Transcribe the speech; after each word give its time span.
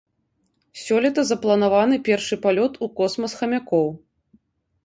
Сёлета 0.83 1.21
запланаваны 1.31 1.95
першы 2.07 2.35
палёт 2.47 2.73
у 2.87 2.91
космас 3.01 3.39
хамякоў. 3.43 3.87